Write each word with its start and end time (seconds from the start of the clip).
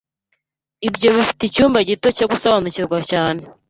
Ibyo 0.87 1.07
bifite 1.15 1.41
icyumba 1.45 1.79
gito 1.89 2.07
cyo 2.17 2.25
gusobanukirwa 2.31 2.97
cyane 3.11 3.41